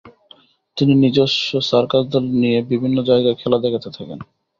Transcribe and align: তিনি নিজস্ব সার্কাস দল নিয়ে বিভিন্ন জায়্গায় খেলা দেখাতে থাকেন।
তিনি 0.77 0.93
নিজস্ব 1.03 1.39
সার্কাস 1.69 2.03
দল 2.13 2.25
নিয়ে 2.41 2.59
বিভিন্ন 2.71 2.97
জায়্গায় 3.09 3.39
খেলা 3.41 3.57
দেখাতে 3.65 3.89
থাকেন। 3.97 4.19